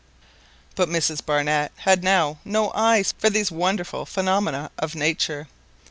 But 0.73 0.89
Mrs 0.89 1.23
Barnett 1.23 1.71
had 1.75 2.03
now 2.03 2.39
no 2.43 2.71
eyes 2.73 3.13
for 3.19 3.29
these 3.29 3.51
wonderful 3.51 4.07
phenomena 4.07 4.71
of 4.79 4.95
nature. 4.95 5.47